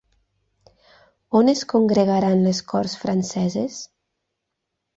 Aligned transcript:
On 1.41 1.51
es 1.53 1.61
congregaran 1.75 2.43
les 2.47 2.63
corts 2.73 2.99
franceses? 3.05 3.79